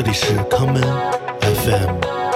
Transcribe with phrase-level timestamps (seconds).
[0.00, 0.80] 这里是康门
[1.40, 2.27] fm